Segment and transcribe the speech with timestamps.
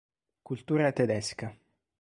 [0.47, 1.47] Cultura tedesca